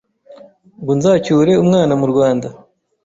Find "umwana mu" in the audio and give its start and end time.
1.63-2.05